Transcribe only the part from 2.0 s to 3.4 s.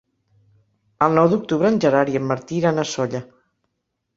i en Martí iran a Sóller.